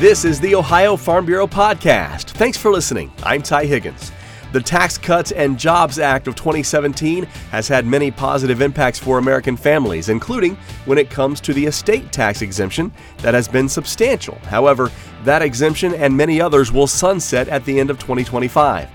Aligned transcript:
This 0.00 0.24
is 0.24 0.40
the 0.40 0.54
Ohio 0.54 0.96
Farm 0.96 1.26
Bureau 1.26 1.46
podcast. 1.46 2.30
Thanks 2.30 2.56
for 2.56 2.72
listening. 2.72 3.12
I'm 3.22 3.42
Ty 3.42 3.66
Higgins. 3.66 4.12
The 4.50 4.60
Tax 4.62 4.96
Cuts 4.96 5.30
and 5.30 5.58
Jobs 5.58 5.98
Act 5.98 6.26
of 6.26 6.34
2017 6.36 7.24
has 7.50 7.68
had 7.68 7.84
many 7.84 8.10
positive 8.10 8.62
impacts 8.62 8.98
for 8.98 9.18
American 9.18 9.58
families, 9.58 10.08
including 10.08 10.56
when 10.86 10.96
it 10.96 11.10
comes 11.10 11.38
to 11.42 11.52
the 11.52 11.66
estate 11.66 12.12
tax 12.12 12.40
exemption 12.40 12.90
that 13.18 13.34
has 13.34 13.46
been 13.46 13.68
substantial. 13.68 14.38
However, 14.44 14.90
that 15.24 15.42
exemption 15.42 15.92
and 15.92 16.16
many 16.16 16.40
others 16.40 16.72
will 16.72 16.86
sunset 16.86 17.48
at 17.48 17.66
the 17.66 17.78
end 17.78 17.90
of 17.90 17.98
2025. 17.98 18.88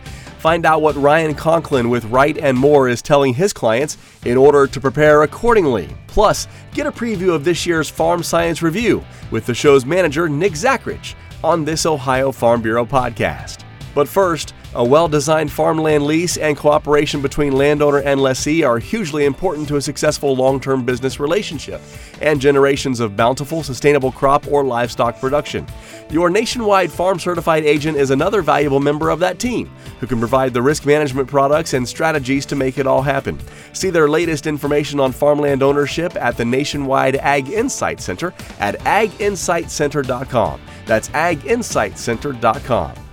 Find 0.46 0.64
out 0.64 0.84
what 0.84 0.96
Ryan 0.96 1.34
Conklin 1.34 1.89
with 1.89 2.05
Wright 2.05 2.38
and 2.38 2.55
Moore 2.55 2.88
is 2.88 3.02
telling 3.02 3.34
his 3.34 3.52
clients 3.52 3.98
in 4.25 4.38
order 4.38 4.68
to 4.68 4.79
prepare 4.79 5.23
accordingly. 5.23 5.89
Plus, 6.05 6.48
get 6.71 6.86
a 6.86 6.91
preview 6.91 7.34
of 7.34 7.43
this 7.43 7.66
year's 7.66 7.89
Farm 7.89 8.21
Science 8.21 8.61
Review 8.61 9.04
with 9.32 9.47
the 9.47 9.56
show's 9.56 9.87
manager, 9.87 10.29
Nick 10.29 10.51
Zachrich, 10.54 11.15
on 11.43 11.65
this 11.65 11.87
Ohio 11.87 12.32
Farm 12.32 12.61
Bureau 12.61 12.86
podcast. 12.86 13.64
But 13.96 14.07
first, 14.07 14.54
a 14.75 14.84
well 14.84 15.07
designed 15.07 15.52
farmland 15.52 16.06
lease 16.06 16.38
and 16.38 16.57
cooperation 16.57 17.21
between 17.21 17.54
landowner 17.54 18.00
and 18.00 18.21
lessee 18.21 18.64
are 18.64 18.78
hugely 18.78 19.25
important 19.25 19.68
to 19.68 19.78
a 19.78 19.82
successful 19.82 20.36
long 20.36 20.60
term 20.60 20.86
business 20.86 21.20
relationship 21.20 21.82
and 22.21 22.42
generations 22.42 23.00
of 23.00 23.15
bountiful, 23.15 23.64
sustainable 23.64 24.11
crop 24.11 24.48
or 24.51 24.64
livestock 24.64 25.20
production. 25.20 25.65
Your 26.10 26.29
nationwide 26.29 26.92
farm 26.92 27.20
certified 27.20 27.64
agent 27.64 27.98
is 27.98 28.11
another 28.11 28.42
valuable 28.42 28.79
member 28.79 29.10
of 29.10 29.20
that 29.20 29.39
team 29.39 29.71
who 30.00 30.07
can 30.07 30.20
provide 30.20 30.54
the 30.54 30.61
risk 30.61 30.86
management 30.86 31.29
products 31.29 31.73
and 31.73 31.87
strategies 31.87 32.45
to 32.48 32.56
make 32.56 32.78
it 32.78 32.86
all 32.86 33.02
happen. 33.02 33.39
See 33.73 33.89
their 33.89 34.09
latest 34.09 34.45
information 34.45 35.00
on 35.00 35.12
farmland 35.12 35.64
ownership 35.64 36.16
at 36.17 36.38
the 36.38 36.45
Nationwide 36.45 37.16
Ag 37.16 37.50
Insight 37.50 38.02
Center 38.02 38.34
at 38.59 38.78
aginsightcenter.com. 38.81 40.62
That's 40.86 41.09
aginsightcenter.com 41.09 43.05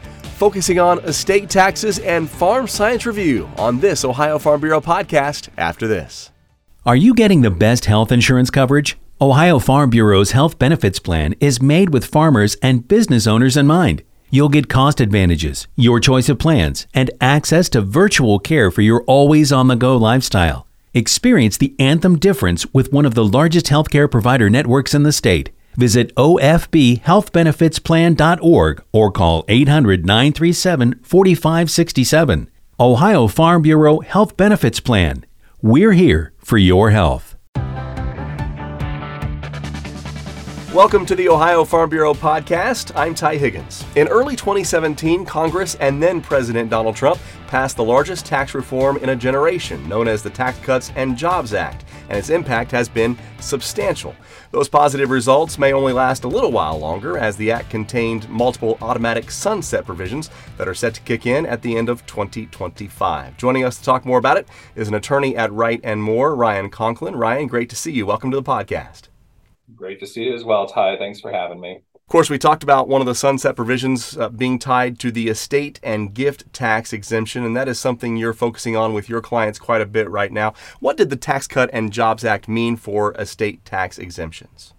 focusing 0.42 0.80
on 0.80 0.98
estate 1.04 1.48
taxes 1.48 2.00
and 2.00 2.28
farm 2.28 2.66
science 2.66 3.06
review 3.06 3.48
on 3.58 3.78
this 3.78 4.04
Ohio 4.04 4.40
Farm 4.40 4.60
Bureau 4.60 4.80
podcast 4.80 5.48
after 5.56 5.86
this. 5.86 6.32
Are 6.84 6.96
you 6.96 7.14
getting 7.14 7.42
the 7.42 7.50
best 7.52 7.84
health 7.84 8.10
insurance 8.10 8.50
coverage? 8.50 8.98
Ohio 9.20 9.60
Farm 9.60 9.88
Bureau's 9.88 10.32
health 10.32 10.58
benefits 10.58 10.98
plan 10.98 11.36
is 11.38 11.62
made 11.62 11.92
with 11.92 12.04
farmers 12.04 12.56
and 12.56 12.88
business 12.88 13.28
owners 13.28 13.56
in 13.56 13.68
mind. 13.68 14.02
You'll 14.32 14.48
get 14.48 14.68
cost 14.68 15.00
advantages, 15.00 15.68
your 15.76 16.00
choice 16.00 16.28
of 16.28 16.40
plans, 16.40 16.88
and 16.92 17.12
access 17.20 17.68
to 17.68 17.80
virtual 17.80 18.40
care 18.40 18.72
for 18.72 18.82
your 18.82 19.04
always 19.04 19.52
on 19.52 19.68
the 19.68 19.76
go 19.76 19.96
lifestyle. 19.96 20.66
Experience 20.92 21.56
the 21.56 21.76
Anthem 21.78 22.18
difference 22.18 22.66
with 22.74 22.92
one 22.92 23.06
of 23.06 23.14
the 23.14 23.24
largest 23.24 23.66
healthcare 23.66 24.10
provider 24.10 24.50
networks 24.50 24.92
in 24.92 25.04
the 25.04 25.12
state. 25.12 25.52
Visit 25.76 26.14
ofbhealthbenefitsplan.org 26.16 28.84
or 28.92 29.10
call 29.10 29.44
800 29.48 30.06
937 30.06 31.00
4567. 31.02 32.50
Ohio 32.80 33.26
Farm 33.28 33.62
Bureau 33.62 34.00
Health 34.00 34.36
Benefits 34.36 34.80
Plan. 34.80 35.24
We're 35.60 35.92
here 35.92 36.32
for 36.38 36.58
your 36.58 36.90
health. 36.90 37.36
Welcome 40.74 41.04
to 41.04 41.14
the 41.14 41.28
Ohio 41.28 41.64
Farm 41.64 41.90
Bureau 41.90 42.14
podcast. 42.14 42.92
I'm 42.96 43.14
Ty 43.14 43.36
Higgins. 43.36 43.84
In 43.94 44.08
early 44.08 44.34
2017, 44.34 45.26
Congress 45.26 45.74
and 45.74 46.02
then 46.02 46.22
President 46.22 46.70
Donald 46.70 46.96
Trump 46.96 47.20
passed 47.46 47.76
the 47.76 47.84
largest 47.84 48.24
tax 48.24 48.54
reform 48.54 48.96
in 48.96 49.10
a 49.10 49.16
generation, 49.16 49.86
known 49.86 50.08
as 50.08 50.22
the 50.22 50.30
Tax 50.30 50.58
Cuts 50.60 50.90
and 50.96 51.14
Jobs 51.14 51.52
Act, 51.52 51.84
and 52.08 52.18
its 52.18 52.30
impact 52.30 52.70
has 52.70 52.88
been 52.88 53.16
substantial. 53.40 54.14
Those 54.50 54.68
positive 54.68 55.10
results 55.10 55.58
may 55.58 55.72
only 55.72 55.92
last 55.92 56.24
a 56.24 56.28
little 56.28 56.52
while 56.52 56.78
longer, 56.78 57.16
as 57.16 57.36
the 57.36 57.50
act 57.50 57.70
contained 57.70 58.28
multiple 58.28 58.78
automatic 58.82 59.30
sunset 59.30 59.86
provisions 59.86 60.30
that 60.58 60.68
are 60.68 60.74
set 60.74 60.94
to 60.94 61.00
kick 61.02 61.26
in 61.26 61.46
at 61.46 61.62
the 61.62 61.76
end 61.76 61.88
of 61.88 62.04
2025. 62.06 63.36
Joining 63.36 63.64
us 63.64 63.78
to 63.78 63.84
talk 63.84 64.04
more 64.04 64.18
about 64.18 64.36
it 64.36 64.48
is 64.74 64.88
an 64.88 64.94
attorney 64.94 65.36
at 65.36 65.52
Wright 65.52 65.80
and 65.82 66.02
Moore, 66.02 66.34
Ryan 66.34 66.70
Conklin. 66.70 67.16
Ryan, 67.16 67.46
great 67.46 67.70
to 67.70 67.76
see 67.76 67.92
you. 67.92 68.06
Welcome 68.06 68.30
to 68.30 68.36
the 68.36 68.42
podcast. 68.42 69.08
Great 69.74 70.00
to 70.00 70.06
see 70.06 70.24
you 70.24 70.34
as 70.34 70.44
well, 70.44 70.66
Ty. 70.66 70.98
Thanks 70.98 71.20
for 71.20 71.32
having 71.32 71.60
me. 71.60 71.82
Of 72.06 72.12
course, 72.12 72.28
we 72.28 72.36
talked 72.38 72.62
about 72.62 72.88
one 72.88 73.00
of 73.00 73.06
the 73.06 73.14
sunset 73.14 73.56
provisions 73.56 74.18
uh, 74.18 74.28
being 74.28 74.58
tied 74.58 74.98
to 74.98 75.10
the 75.10 75.28
estate 75.28 75.80
and 75.82 76.12
gift 76.12 76.52
tax 76.52 76.92
exemption, 76.92 77.42
and 77.44 77.56
that 77.56 77.68
is 77.68 77.78
something 77.78 78.16
you're 78.16 78.34
focusing 78.34 78.76
on 78.76 78.92
with 78.92 79.08
your 79.08 79.22
clients 79.22 79.58
quite 79.58 79.80
a 79.80 79.86
bit 79.86 80.10
right 80.10 80.30
now. 80.30 80.52
What 80.80 80.98
did 80.98 81.08
the 81.08 81.16
Tax 81.16 81.46
Cut 81.46 81.70
and 81.72 81.90
Jobs 81.90 82.24
Act 82.24 82.48
mean 82.48 82.76
for 82.76 83.14
estate 83.14 83.64
tax 83.64 83.98
exemptions? 83.98 84.74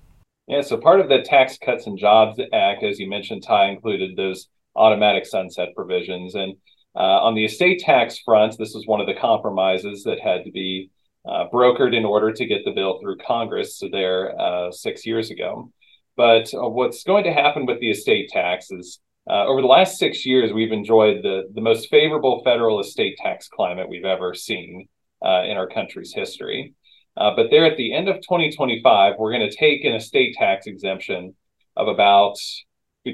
Yeah, 0.47 0.61
so 0.61 0.77
part 0.77 0.99
of 0.99 1.09
the 1.09 1.21
Tax 1.21 1.57
Cuts 1.57 1.87
and 1.87 1.97
Jobs 1.97 2.39
Act, 2.53 2.83
as 2.83 2.99
you 2.99 3.09
mentioned, 3.09 3.43
Ty, 3.43 3.69
included 3.69 4.15
those 4.15 4.49
automatic 4.75 5.25
sunset 5.25 5.69
provisions. 5.75 6.35
And 6.35 6.55
uh, 6.95 7.23
on 7.23 7.33
the 7.33 7.45
estate 7.45 7.79
tax 7.79 8.19
front, 8.19 8.57
this 8.57 8.73
was 8.73 8.85
one 8.85 9.01
of 9.01 9.07
the 9.07 9.13
compromises 9.13 10.03
that 10.03 10.19
had 10.19 10.43
to 10.43 10.51
be 10.51 10.91
uh, 11.25 11.45
brokered 11.51 11.95
in 11.95 12.05
order 12.05 12.31
to 12.31 12.45
get 12.45 12.65
the 12.65 12.71
bill 12.71 12.99
through 12.99 13.17
Congress 13.17 13.81
there 13.91 14.39
uh, 14.39 14.71
six 14.71 15.05
years 15.05 15.31
ago. 15.31 15.71
But 16.15 16.53
uh, 16.53 16.69
what's 16.69 17.03
going 17.03 17.23
to 17.23 17.33
happen 17.33 17.65
with 17.65 17.79
the 17.79 17.91
estate 17.91 18.29
tax 18.29 18.71
is 18.71 18.99
uh, 19.29 19.45
over 19.45 19.61
the 19.61 19.67
last 19.67 19.97
six 19.97 20.25
years, 20.25 20.51
we've 20.51 20.71
enjoyed 20.71 21.23
the, 21.23 21.43
the 21.53 21.61
most 21.61 21.89
favorable 21.89 22.41
federal 22.43 22.79
estate 22.79 23.17
tax 23.17 23.47
climate 23.47 23.87
we've 23.89 24.05
ever 24.05 24.33
seen 24.33 24.87
uh, 25.25 25.43
in 25.43 25.57
our 25.57 25.67
country's 25.67 26.13
history. 26.13 26.73
Uh, 27.15 27.31
but 27.35 27.47
there 27.49 27.65
at 27.65 27.77
the 27.77 27.93
end 27.93 28.09
of 28.09 28.17
2025, 28.17 29.13
we're 29.17 29.31
going 29.31 29.49
to 29.49 29.55
take 29.55 29.85
an 29.85 29.93
estate 29.93 30.35
tax 30.37 30.67
exemption 30.67 31.35
of 31.77 31.87
about 31.87 32.35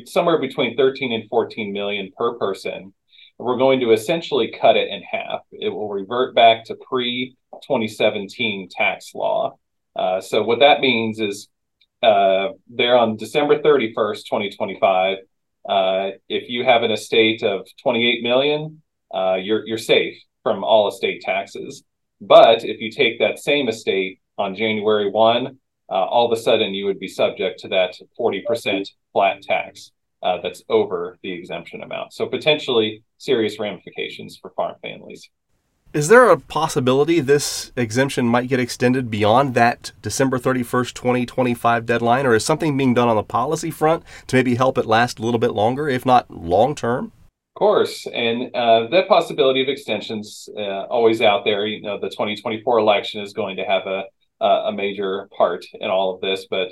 somewhere 0.06 0.40
between 0.40 0.76
13 0.76 1.14
and 1.14 1.30
14 1.30 1.72
million 1.74 2.12
per 2.18 2.38
person. 2.38 2.94
We're 3.38 3.58
going 3.58 3.80
to 3.81 3.92
essentially 3.92 4.54
cut 4.60 4.76
it 4.76 4.90
in 4.90 5.02
half. 5.02 5.42
It 5.52 5.70
will 5.70 5.90
revert 5.90 6.36
back 6.36 6.66
to 6.66 6.76
pre 6.76 7.36
2017 7.64 8.70
tax 8.72 9.14
law. 9.14 9.58
Uh, 9.96 10.22
so 10.22 10.44
what 10.44 10.60
that 10.60 10.81
means 10.81 11.20
is 11.20 11.50
uh, 12.02 12.50
there 12.68 12.98
on 12.98 13.18
December 13.18 13.60
31st, 13.60 14.24
2025, 14.26 15.18
uh, 15.68 16.10
if 16.30 16.50
you 16.50 16.64
have 16.64 16.84
an 16.84 16.92
estate 16.92 17.44
of 17.44 17.68
28 17.82 18.24
million, 18.24 18.82
uh, 19.14 19.36
you're 19.36 19.66
you're 19.68 19.78
safe 19.78 20.18
from 20.44 20.64
all 20.64 20.88
estate 20.88 21.22
taxes. 21.22 21.84
But 22.22 22.64
if 22.64 22.80
you 22.80 22.92
take 22.92 23.20
that 23.20 23.40
same 23.40 23.68
estate 23.70 24.20
on 24.38 24.56
January 24.56 25.10
1, 25.10 25.48
uh, 25.48 25.94
all 25.94 26.32
of 26.32 26.38
a 26.38 26.42
sudden 26.42 26.74
you 26.74 26.86
would 26.86 27.00
be 27.00 27.08
subject 27.08 27.60
to 27.60 27.68
that 27.70 27.96
40% 28.20 28.88
flat 29.14 29.42
tax 29.42 29.92
uh, 30.22 30.38
that's 30.42 30.64
over 30.70 31.18
the 31.24 31.31
exemption 31.31 31.81
amount. 31.81 32.14
So 32.14 32.28
potentially 32.28 33.04
serious 33.18 33.60
ramifications 33.60 34.38
for 34.42 34.52
farm 34.52 34.76
families. 34.81 35.30
Is 35.91 36.07
there 36.07 36.29
a 36.29 36.38
possibility 36.38 37.19
this 37.19 37.72
exemption 37.75 38.27
might 38.27 38.47
get 38.47 38.59
extended 38.59 39.09
beyond 39.09 39.55
that 39.55 39.91
December 40.03 40.38
31st, 40.38 40.94
2025 40.94 41.88
deadline, 41.88 42.27
or 42.27 42.35
is 42.35 42.45
something 42.45 42.77
being 42.77 42.94
done 42.94 43.07
on 43.07 43.16
the 43.16 43.23
policy 43.23 43.72
front 43.72 44.03
to 44.27 44.35
maybe 44.35 44.53
help 44.53 44.77
it 44.77 44.85
last 44.85 45.17
a 45.17 45.23
little 45.23 45.39
bit 45.39 45.53
longer, 45.53 45.89
if 45.89 46.05
not 46.05 46.29
long 46.29 46.75
term? 46.75 47.11
Of 47.55 47.59
course, 47.59 48.05
and 48.05 48.55
uh, 48.55 48.88
that 48.91 49.07
possibility 49.07 49.63
of 49.63 49.67
extensions 49.67 50.47
uh, 50.55 50.83
always 50.85 51.23
out 51.23 51.44
there. 51.44 51.66
You 51.66 51.81
know, 51.81 52.00
the 52.00 52.09
2024 52.09 52.77
election 52.77 53.21
is 53.21 53.33
going 53.33 53.57
to 53.57 53.63
have 53.66 53.88
a 53.88 54.03
a 54.41 54.71
major 54.71 55.27
part 55.35 55.66
in 55.73 55.89
all 55.89 56.16
of 56.16 56.21
this, 56.21 56.47
but 56.50 56.69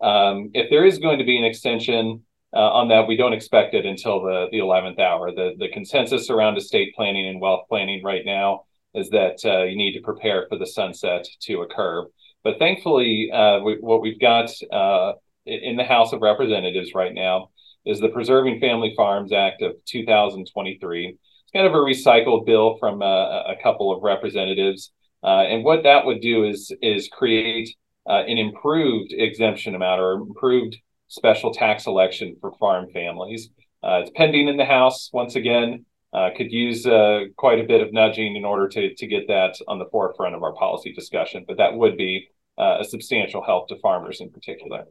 um, 0.00 0.50
if 0.54 0.70
there 0.70 0.84
is 0.84 0.98
going 0.98 1.18
to 1.18 1.24
be 1.24 1.36
an 1.36 1.44
extension, 1.44 2.22
on 2.54 2.88
that, 2.88 3.06
we 3.06 3.16
don't 3.16 3.32
expect 3.32 3.74
it 3.74 3.84
until 3.84 4.22
the, 4.22 4.46
the 4.50 4.58
11th 4.58 4.98
hour. 4.98 5.32
The, 5.32 5.52
the 5.58 5.68
consensus 5.68 6.30
around 6.30 6.56
estate 6.56 6.94
planning 6.94 7.26
and 7.26 7.40
wealth 7.40 7.66
planning 7.68 8.02
right 8.02 8.24
now 8.24 8.64
is 8.94 9.10
that 9.10 9.38
uh, 9.44 9.64
you 9.64 9.76
need 9.76 9.92
to 9.94 10.00
prepare 10.00 10.46
for 10.48 10.58
the 10.58 10.66
sunset 10.66 11.26
to 11.42 11.62
occur. 11.62 12.06
But 12.44 12.58
thankfully, 12.58 13.30
uh, 13.32 13.60
we, 13.60 13.76
what 13.80 14.00
we've 14.00 14.20
got 14.20 14.50
uh, 14.72 15.12
in 15.46 15.76
the 15.76 15.84
House 15.84 16.12
of 16.12 16.22
Representatives 16.22 16.94
right 16.94 17.12
now 17.12 17.50
is 17.84 18.00
the 18.00 18.08
Preserving 18.08 18.60
Family 18.60 18.94
Farms 18.96 19.32
Act 19.32 19.62
of 19.62 19.72
2023. 19.86 21.06
It's 21.08 21.52
kind 21.52 21.66
of 21.66 21.74
a 21.74 21.76
recycled 21.76 22.46
bill 22.46 22.76
from 22.78 23.02
uh, 23.02 23.42
a 23.42 23.54
couple 23.62 23.94
of 23.94 24.02
representatives. 24.02 24.92
Uh, 25.22 25.42
and 25.42 25.64
what 25.64 25.82
that 25.82 26.04
would 26.04 26.20
do 26.20 26.44
is, 26.44 26.72
is 26.80 27.08
create 27.08 27.74
an 28.06 28.38
improved 28.38 29.12
exemption 29.12 29.74
amount 29.74 30.00
or 30.00 30.12
improved 30.12 30.78
special 31.08 31.52
tax 31.52 31.86
election 31.86 32.36
for 32.40 32.52
farm 32.58 32.86
families. 32.92 33.50
Uh, 33.82 34.00
it's 34.02 34.10
pending 34.14 34.48
in 34.48 34.56
the 34.56 34.64
House 34.64 35.10
once 35.12 35.36
again. 35.36 35.84
Uh, 36.12 36.30
could 36.34 36.50
use 36.50 36.86
uh, 36.86 37.24
quite 37.36 37.60
a 37.60 37.64
bit 37.64 37.82
of 37.82 37.92
nudging 37.92 38.36
in 38.36 38.44
order 38.44 38.66
to, 38.66 38.94
to 38.94 39.06
get 39.06 39.28
that 39.28 39.54
on 39.68 39.78
the 39.78 39.84
forefront 39.92 40.34
of 40.34 40.42
our 40.42 40.54
policy 40.54 40.92
discussion, 40.92 41.44
but 41.46 41.58
that 41.58 41.74
would 41.74 41.98
be 41.98 42.28
uh, 42.56 42.78
a 42.80 42.84
substantial 42.84 43.42
help 43.42 43.68
to 43.68 43.76
farmers 43.80 44.20
in 44.20 44.30
particular. 44.30 44.84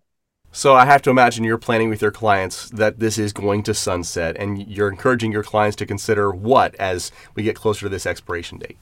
So 0.51 0.75
I 0.75 0.85
have 0.85 1.01
to 1.03 1.09
imagine 1.09 1.43
you're 1.43 1.57
planning 1.57 1.89
with 1.89 2.01
your 2.01 2.11
clients 2.11 2.69
that 2.69 2.99
this 2.99 3.17
is 3.17 3.33
going 3.33 3.63
to 3.63 3.73
sunset, 3.73 4.37
and 4.37 4.67
you're 4.67 4.89
encouraging 4.89 5.31
your 5.31 5.43
clients 5.43 5.75
to 5.77 5.85
consider 5.85 6.31
what 6.31 6.75
as 6.75 7.11
we 7.35 7.43
get 7.43 7.55
closer 7.55 7.81
to 7.81 7.89
this 7.89 8.05
expiration 8.05 8.59
date. 8.59 8.77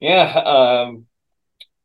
Yeah, 0.00 0.32
um, 0.32 1.06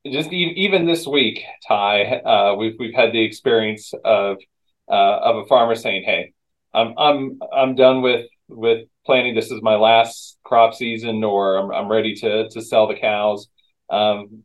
just 0.06 0.32
e- 0.32 0.54
even 0.56 0.86
this 0.86 1.06
week, 1.06 1.44
Ty, 1.68 2.04
uh, 2.04 2.56
we've 2.56 2.76
we've 2.80 2.94
had 2.94 3.12
the 3.12 3.24
experience 3.24 3.94
of 4.06 4.38
uh, 4.90 5.20
of 5.24 5.38
a 5.38 5.46
farmer 5.46 5.76
saying, 5.76 6.04
"Hey, 6.04 6.34
I'm 6.74 6.94
I'm 6.98 7.40
I'm 7.54 7.76
done 7.76 8.02
with 8.02 8.28
with 8.48 8.88
planting. 9.06 9.36
This 9.36 9.52
is 9.52 9.62
my 9.62 9.76
last 9.76 10.38
crop 10.44 10.74
season, 10.74 11.24
or 11.24 11.58
I'm 11.58 11.72
I'm 11.72 11.92
ready 11.92 12.16
to 12.16 12.50
to 12.50 12.62
sell 12.62 12.88
the 12.88 12.96
cows. 12.96 13.48
Um, 13.90 14.44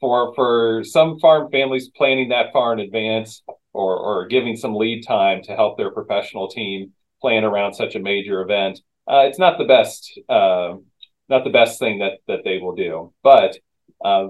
for 0.00 0.34
for 0.34 0.82
some 0.84 1.18
farm 1.20 1.50
families, 1.50 1.90
planning 1.96 2.30
that 2.30 2.52
far 2.52 2.72
in 2.72 2.80
advance 2.80 3.42
or 3.72 3.96
or 3.96 4.26
giving 4.26 4.56
some 4.56 4.74
lead 4.74 5.06
time 5.06 5.42
to 5.44 5.54
help 5.54 5.78
their 5.78 5.90
professional 5.90 6.48
team 6.48 6.92
plan 7.20 7.44
around 7.44 7.74
such 7.74 7.94
a 7.94 8.00
major 8.00 8.42
event, 8.42 8.80
uh, 9.08 9.24
it's 9.26 9.38
not 9.38 9.58
the 9.58 9.64
best 9.64 10.20
uh, 10.28 10.74
not 11.28 11.44
the 11.44 11.50
best 11.50 11.78
thing 11.78 12.00
that 12.00 12.18
that 12.28 12.40
they 12.44 12.58
will 12.58 12.74
do. 12.74 13.12
But 13.22 13.56
uh, 14.04 14.28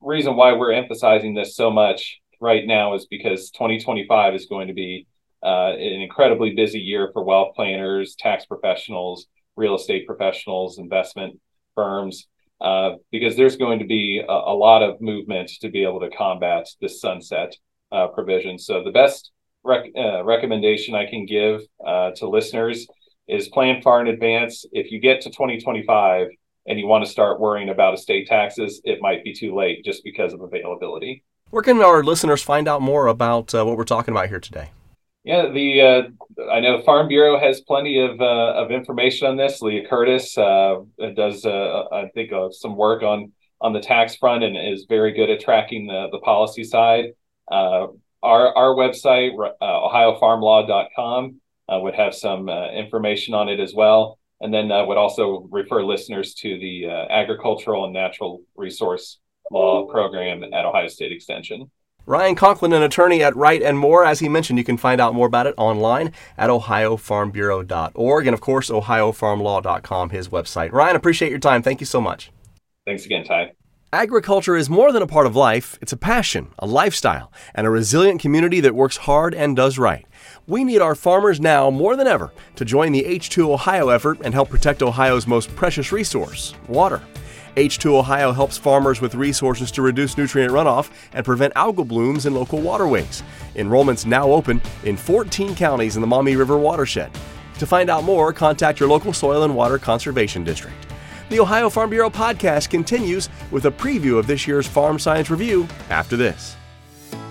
reason 0.00 0.36
why 0.36 0.52
we're 0.52 0.72
emphasizing 0.72 1.34
this 1.34 1.56
so 1.56 1.70
much 1.70 2.20
right 2.44 2.66
now 2.66 2.94
is 2.94 3.06
because 3.06 3.50
2025 3.50 4.34
is 4.34 4.46
going 4.46 4.68
to 4.68 4.74
be 4.74 5.06
uh, 5.42 5.72
an 5.72 6.00
incredibly 6.02 6.54
busy 6.54 6.78
year 6.78 7.10
for 7.12 7.24
wealth 7.24 7.54
planners, 7.56 8.14
tax 8.18 8.44
professionals, 8.44 9.26
real 9.56 9.74
estate 9.74 10.06
professionals, 10.06 10.78
investment 10.78 11.40
firms, 11.74 12.28
uh, 12.60 12.90
because 13.10 13.34
there's 13.34 13.56
going 13.56 13.78
to 13.78 13.86
be 13.86 14.22
a, 14.26 14.32
a, 14.32 14.54
lot 14.54 14.82
of 14.82 15.00
movement 15.00 15.50
to 15.60 15.70
be 15.70 15.84
able 15.84 16.00
to 16.00 16.10
combat 16.10 16.66
this 16.80 17.00
sunset 17.00 17.54
uh, 17.92 18.08
provision. 18.08 18.58
So 18.58 18.84
the 18.84 18.90
best 18.90 19.32
rec- 19.64 19.90
uh, 19.96 20.22
recommendation 20.24 20.94
I 20.94 21.06
can 21.06 21.26
give 21.26 21.62
uh, 21.84 22.10
to 22.16 22.28
listeners 22.28 22.86
is 23.26 23.48
plan 23.48 23.80
far 23.82 24.02
in 24.02 24.08
advance. 24.08 24.66
If 24.72 24.92
you 24.92 25.00
get 25.00 25.22
to 25.22 25.30
2025 25.30 26.28
and 26.66 26.78
you 26.78 26.86
want 26.86 27.04
to 27.04 27.10
start 27.10 27.40
worrying 27.40 27.70
about 27.70 27.94
estate 27.94 28.26
taxes, 28.26 28.80
it 28.84 28.98
might 29.00 29.24
be 29.24 29.32
too 29.34 29.54
late 29.54 29.84
just 29.84 30.04
because 30.04 30.32
of 30.34 30.42
availability. 30.42 31.24
Where 31.50 31.62
can 31.62 31.80
our 31.82 32.02
listeners 32.02 32.42
find 32.42 32.66
out 32.66 32.82
more 32.82 33.06
about 33.06 33.54
uh, 33.54 33.64
what 33.64 33.76
we're 33.76 33.84
talking 33.84 34.12
about 34.12 34.28
here 34.28 34.40
today? 34.40 34.70
Yeah, 35.24 35.48
the 35.48 35.80
uh, 35.80 36.02
I 36.52 36.60
know 36.60 36.82
Farm 36.82 37.08
Bureau 37.08 37.38
has 37.38 37.62
plenty 37.62 37.98
of 37.98 38.20
uh, 38.20 38.52
of 38.54 38.70
information 38.70 39.26
on 39.26 39.36
this. 39.36 39.62
Leah 39.62 39.88
Curtis 39.88 40.36
uh, 40.36 40.82
does 41.16 41.46
uh, 41.46 41.84
I 41.90 42.08
think 42.14 42.30
uh, 42.30 42.50
some 42.50 42.76
work 42.76 43.02
on 43.02 43.32
on 43.60 43.72
the 43.72 43.80
tax 43.80 44.16
front 44.16 44.44
and 44.44 44.54
is 44.56 44.84
very 44.86 45.12
good 45.12 45.30
at 45.30 45.40
tracking 45.40 45.86
the 45.86 46.08
the 46.12 46.18
policy 46.18 46.62
side. 46.62 47.12
Uh, 47.50 47.86
our 48.22 48.54
our 48.54 48.74
website 48.74 49.32
ohiofarmlaw.com 49.62 51.40
would 51.70 51.94
have 51.94 52.14
some 52.14 52.50
information 52.50 53.32
on 53.32 53.48
it 53.48 53.60
as 53.60 53.72
well, 53.74 54.18
and 54.42 54.52
then 54.52 54.68
would 54.68 54.98
also 54.98 55.48
refer 55.50 55.82
listeners 55.82 56.34
to 56.34 56.58
the 56.58 56.86
agricultural 56.86 57.86
and 57.86 57.94
natural 57.94 58.42
resource 58.56 59.20
law 59.50 59.86
program 59.86 60.44
at 60.44 60.64
Ohio 60.64 60.88
State 60.88 61.12
Extension. 61.12 61.70
Ryan 62.06 62.34
Conklin, 62.34 62.74
an 62.74 62.82
attorney 62.82 63.22
at 63.22 63.34
Wright 63.34 63.62
and 63.62 63.78
Moore. 63.78 64.04
As 64.04 64.20
he 64.20 64.28
mentioned, 64.28 64.58
you 64.58 64.64
can 64.64 64.76
find 64.76 65.00
out 65.00 65.14
more 65.14 65.26
about 65.26 65.46
it 65.46 65.54
online 65.56 66.12
at 66.36 66.50
ohiofarmbureau.org 66.50 68.26
and, 68.26 68.34
of 68.34 68.40
course, 68.42 68.68
ohiofarmlaw.com, 68.68 70.10
his 70.10 70.28
website. 70.28 70.72
Ryan, 70.72 70.96
appreciate 70.96 71.30
your 71.30 71.38
time. 71.38 71.62
Thank 71.62 71.80
you 71.80 71.86
so 71.86 72.02
much. 72.02 72.30
Thanks 72.84 73.06
again, 73.06 73.24
Ty. 73.24 73.52
Agriculture 73.94 74.56
is 74.56 74.68
more 74.68 74.90
than 74.90 75.02
a 75.02 75.06
part 75.06 75.24
of 75.24 75.36
life, 75.36 75.78
it's 75.80 75.92
a 75.92 75.96
passion, 75.96 76.48
a 76.58 76.66
lifestyle, 76.66 77.32
and 77.54 77.64
a 77.64 77.70
resilient 77.70 78.20
community 78.20 78.58
that 78.58 78.74
works 78.74 78.96
hard 78.96 79.32
and 79.32 79.54
does 79.54 79.78
right. 79.78 80.04
We 80.48 80.64
need 80.64 80.80
our 80.80 80.96
farmers 80.96 81.40
now 81.40 81.70
more 81.70 81.94
than 81.94 82.08
ever 82.08 82.32
to 82.56 82.64
join 82.64 82.90
the 82.90 83.04
H2 83.04 83.48
Ohio 83.48 83.90
effort 83.90 84.18
and 84.24 84.34
help 84.34 84.50
protect 84.50 84.82
Ohio's 84.82 85.28
most 85.28 85.54
precious 85.54 85.92
resource, 85.92 86.54
water. 86.66 87.00
H2 87.56 87.86
Ohio 87.86 88.32
helps 88.32 88.58
farmers 88.58 89.00
with 89.00 89.14
resources 89.14 89.70
to 89.72 89.82
reduce 89.82 90.18
nutrient 90.18 90.52
runoff 90.52 90.90
and 91.12 91.24
prevent 91.24 91.54
algal 91.54 91.86
blooms 91.86 92.26
in 92.26 92.34
local 92.34 92.60
waterways. 92.60 93.22
Enrollment's 93.54 94.04
now 94.04 94.28
open 94.28 94.60
in 94.82 94.96
14 94.96 95.54
counties 95.54 95.94
in 95.94 96.00
the 96.00 96.06
Maumee 96.06 96.34
River 96.34 96.58
watershed. 96.58 97.12
To 97.60 97.66
find 97.66 97.88
out 97.88 98.02
more, 98.02 98.32
contact 98.32 98.80
your 98.80 98.88
local 98.88 99.12
soil 99.12 99.44
and 99.44 99.54
water 99.54 99.78
conservation 99.78 100.42
district. 100.42 100.76
The 101.28 101.38
Ohio 101.38 101.70
Farm 101.70 101.90
Bureau 101.90 102.10
podcast 102.10 102.70
continues 102.70 103.28
with 103.52 103.66
a 103.66 103.70
preview 103.70 104.18
of 104.18 104.26
this 104.26 104.48
year's 104.48 104.66
Farm 104.66 104.98
Science 104.98 105.30
Review 105.30 105.68
after 105.90 106.16
this. 106.16 106.56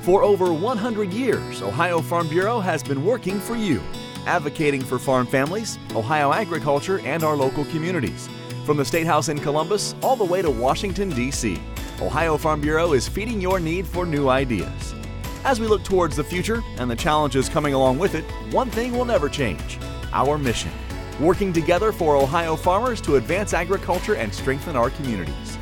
For 0.03 0.23
over 0.23 0.53
100 0.53 1.11
years, 1.11 1.61
Ohio 1.61 2.01
Farm 2.01 2.29
Bureau 2.29 2.61
has 2.61 2.81
been 2.81 3.05
working 3.05 3.39
for 3.39 3.55
you, 3.55 3.81
advocating 4.25 4.81
for 4.81 4.99
farm 4.99 5.27
families, 5.27 5.77
Ohio 5.95 6.31
agriculture, 6.31 6.99
and 6.99 7.23
our 7.23 7.35
local 7.35 7.65
communities. 7.65 8.29
From 8.65 8.77
the 8.77 8.85
State 8.85 9.05
House 9.05 9.27
in 9.27 9.37
Columbus 9.39 9.93
all 10.01 10.15
the 10.15 10.23
way 10.23 10.41
to 10.41 10.49
Washington, 10.49 11.09
D.C., 11.09 11.59
Ohio 12.01 12.37
Farm 12.37 12.61
Bureau 12.61 12.93
is 12.93 13.09
feeding 13.09 13.41
your 13.41 13.59
need 13.59 13.85
for 13.85 14.05
new 14.05 14.29
ideas. 14.29 14.95
As 15.43 15.59
we 15.59 15.67
look 15.67 15.83
towards 15.83 16.15
the 16.15 16.23
future 16.23 16.63
and 16.77 16.89
the 16.89 16.95
challenges 16.95 17.49
coming 17.49 17.73
along 17.73 17.99
with 17.99 18.15
it, 18.15 18.23
one 18.53 18.69
thing 18.69 18.93
will 18.93 19.03
never 19.03 19.27
change 19.27 19.77
our 20.13 20.37
mission. 20.37 20.71
Working 21.19 21.51
together 21.51 21.91
for 21.91 22.15
Ohio 22.15 22.55
farmers 22.55 23.01
to 23.01 23.17
advance 23.17 23.53
agriculture 23.53 24.15
and 24.15 24.33
strengthen 24.33 24.77
our 24.77 24.91
communities. 24.91 25.57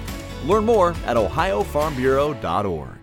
Learn 0.45 0.65
more 0.65 0.91
at 1.05 1.17
ohiofarmbureau.org. 1.17 3.00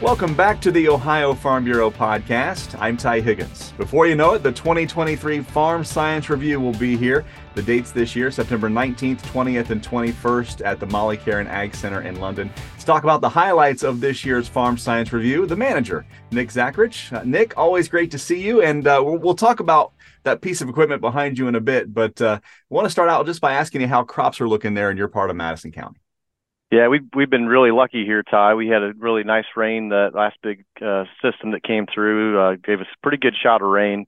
Welcome 0.00 0.36
back 0.36 0.60
to 0.60 0.70
the 0.70 0.88
Ohio 0.88 1.34
Farm 1.34 1.64
Bureau 1.64 1.90
podcast. 1.90 2.80
I'm 2.80 2.96
Ty 2.96 3.18
Higgins. 3.18 3.72
Before 3.72 4.06
you 4.06 4.14
know 4.14 4.34
it, 4.34 4.44
the 4.44 4.52
2023 4.52 5.40
Farm 5.40 5.82
Science 5.82 6.30
Review 6.30 6.60
will 6.60 6.72
be 6.74 6.96
here. 6.96 7.24
The 7.56 7.64
dates 7.64 7.90
this 7.90 8.14
year, 8.14 8.30
September 8.30 8.70
19th, 8.70 9.20
20th, 9.22 9.70
and 9.70 9.82
21st 9.82 10.64
at 10.64 10.78
the 10.78 10.86
Molly 10.86 11.16
Caren 11.16 11.48
Ag 11.48 11.74
Center 11.74 12.02
in 12.02 12.20
London. 12.20 12.48
Let's 12.74 12.84
talk 12.84 13.02
about 13.02 13.20
the 13.20 13.28
highlights 13.28 13.82
of 13.82 14.00
this 14.00 14.24
year's 14.24 14.46
Farm 14.46 14.78
Science 14.78 15.12
Review. 15.12 15.46
The 15.46 15.56
manager, 15.56 16.06
Nick 16.30 16.50
Zachrich. 16.50 17.12
Uh, 17.12 17.24
Nick, 17.24 17.58
always 17.58 17.88
great 17.88 18.12
to 18.12 18.18
see 18.18 18.40
you. 18.40 18.62
And 18.62 18.86
uh, 18.86 19.02
we'll, 19.04 19.18
we'll, 19.18 19.34
talk 19.34 19.58
about 19.58 19.94
that 20.22 20.40
piece 20.40 20.60
of 20.60 20.68
equipment 20.68 21.00
behind 21.00 21.36
you 21.36 21.48
in 21.48 21.56
a 21.56 21.60
bit. 21.60 21.92
But 21.92 22.22
uh, 22.22 22.38
I 22.40 22.72
want 22.72 22.84
to 22.86 22.90
start 22.90 23.10
out 23.10 23.26
just 23.26 23.40
by 23.40 23.54
asking 23.54 23.80
you 23.80 23.88
how 23.88 24.04
crops 24.04 24.40
are 24.40 24.48
looking 24.48 24.74
there 24.74 24.92
in 24.92 24.96
your 24.96 25.08
part 25.08 25.28
of 25.28 25.34
Madison 25.34 25.72
County. 25.72 25.98
Yeah, 26.70 26.88
we've 26.88 27.08
we've 27.14 27.30
been 27.30 27.46
really 27.46 27.70
lucky 27.70 28.04
here, 28.04 28.22
Ty. 28.22 28.54
We 28.54 28.68
had 28.68 28.82
a 28.82 28.92
really 28.98 29.24
nice 29.24 29.46
rain. 29.56 29.88
The 29.88 30.10
last 30.12 30.36
big 30.42 30.64
uh, 30.84 31.04
system 31.22 31.52
that 31.52 31.62
came 31.62 31.86
through 31.92 32.38
uh, 32.38 32.56
gave 32.56 32.80
us 32.80 32.86
a 32.92 33.02
pretty 33.02 33.16
good 33.16 33.34
shot 33.42 33.62
of 33.62 33.68
rain, 33.68 34.06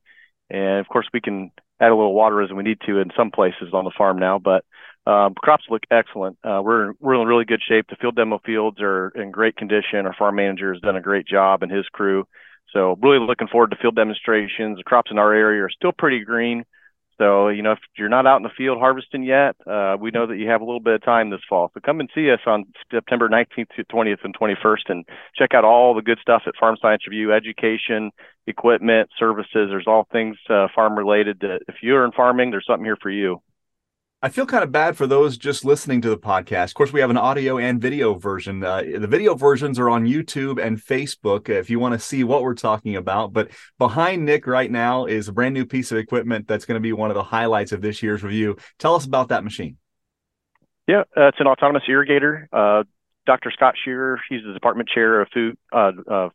and 0.50 0.78
of 0.80 0.88
course 0.88 1.08
we 1.12 1.22
can 1.22 1.52
add 1.80 1.90
a 1.90 1.96
little 1.96 2.12
water 2.12 2.42
as 2.42 2.52
we 2.52 2.62
need 2.62 2.78
to 2.84 2.98
in 2.98 3.10
some 3.16 3.30
places 3.30 3.72
on 3.72 3.84
the 3.84 3.92
farm 3.96 4.18
now. 4.18 4.38
But 4.38 4.64
um, 5.06 5.34
crops 5.34 5.64
look 5.70 5.84
excellent. 5.90 6.36
Uh, 6.44 6.60
we're 6.62 6.92
we're 7.00 7.14
in 7.14 7.26
really 7.26 7.46
good 7.46 7.62
shape. 7.66 7.86
The 7.88 7.96
field 7.96 8.16
demo 8.16 8.38
fields 8.44 8.76
are 8.82 9.08
in 9.08 9.30
great 9.30 9.56
condition. 9.56 10.04
Our 10.04 10.14
farm 10.18 10.36
manager 10.36 10.74
has 10.74 10.82
done 10.82 10.96
a 10.96 11.00
great 11.00 11.26
job 11.26 11.62
and 11.62 11.72
his 11.72 11.86
crew. 11.90 12.26
So 12.74 12.98
really 13.02 13.24
looking 13.26 13.48
forward 13.48 13.70
to 13.70 13.76
field 13.76 13.96
demonstrations. 13.96 14.76
The 14.76 14.84
crops 14.84 15.10
in 15.10 15.18
our 15.18 15.32
area 15.32 15.64
are 15.64 15.70
still 15.70 15.92
pretty 15.96 16.24
green. 16.24 16.64
So, 17.20 17.48
you 17.48 17.60
know, 17.60 17.72
if 17.72 17.80
you're 17.98 18.08
not 18.08 18.26
out 18.26 18.38
in 18.38 18.44
the 18.44 18.56
field 18.56 18.78
harvesting 18.78 19.24
yet, 19.24 19.54
uh, 19.66 19.94
we 20.00 20.10
know 20.10 20.26
that 20.26 20.38
you 20.38 20.48
have 20.48 20.62
a 20.62 20.64
little 20.64 20.80
bit 20.80 20.94
of 20.94 21.04
time 21.04 21.28
this 21.28 21.40
fall. 21.46 21.70
So 21.74 21.80
come 21.84 22.00
and 22.00 22.08
see 22.14 22.30
us 22.30 22.40
on 22.46 22.64
September 22.90 23.28
19th, 23.28 23.66
20th, 23.92 24.24
and 24.24 24.34
21st 24.34 24.88
and 24.88 25.04
check 25.36 25.50
out 25.52 25.62
all 25.62 25.94
the 25.94 26.00
good 26.00 26.18
stuff 26.22 26.44
at 26.46 26.56
Farm 26.58 26.78
Science 26.80 27.02
Review, 27.06 27.30
education, 27.30 28.10
equipment, 28.46 29.10
services. 29.18 29.68
There's 29.68 29.86
all 29.86 30.08
things 30.10 30.38
uh, 30.48 30.68
farm 30.74 30.96
related. 30.96 31.40
That 31.40 31.60
if 31.68 31.76
you're 31.82 32.06
in 32.06 32.12
farming, 32.12 32.52
there's 32.52 32.64
something 32.66 32.86
here 32.86 32.96
for 33.02 33.10
you. 33.10 33.42
I 34.22 34.28
feel 34.28 34.44
kind 34.44 34.62
of 34.62 34.70
bad 34.70 34.98
for 34.98 35.06
those 35.06 35.38
just 35.38 35.64
listening 35.64 36.02
to 36.02 36.10
the 36.10 36.18
podcast. 36.18 36.64
Of 36.64 36.74
course, 36.74 36.92
we 36.92 37.00
have 37.00 37.08
an 37.08 37.16
audio 37.16 37.56
and 37.56 37.80
video 37.80 38.12
version. 38.14 38.62
Uh, 38.62 38.82
the 38.82 39.06
video 39.06 39.34
versions 39.34 39.78
are 39.78 39.88
on 39.88 40.04
YouTube 40.04 40.62
and 40.62 40.76
Facebook 40.76 41.48
if 41.48 41.70
you 41.70 41.78
want 41.78 41.94
to 41.94 41.98
see 41.98 42.22
what 42.22 42.42
we're 42.42 42.52
talking 42.52 42.96
about. 42.96 43.32
But 43.32 43.50
behind 43.78 44.26
Nick 44.26 44.46
right 44.46 44.70
now 44.70 45.06
is 45.06 45.28
a 45.28 45.32
brand 45.32 45.54
new 45.54 45.64
piece 45.64 45.90
of 45.90 45.96
equipment 45.96 46.46
that's 46.46 46.66
going 46.66 46.74
to 46.74 46.82
be 46.82 46.92
one 46.92 47.10
of 47.10 47.14
the 47.14 47.22
highlights 47.22 47.72
of 47.72 47.80
this 47.80 48.02
year's 48.02 48.22
review. 48.22 48.58
Tell 48.78 48.94
us 48.94 49.06
about 49.06 49.30
that 49.30 49.42
machine. 49.42 49.78
Yeah, 50.86 51.04
uh, 51.16 51.28
it's 51.28 51.40
an 51.40 51.46
autonomous 51.46 51.84
irrigator. 51.88 52.46
Uh, 52.52 52.84
Dr. 53.24 53.50
Scott 53.50 53.74
Shearer, 53.82 54.20
he's 54.28 54.42
the 54.44 54.52
department 54.52 54.90
chair 54.90 55.22
of 55.22 55.28
food, 55.32 55.56
uh, 55.72 56.28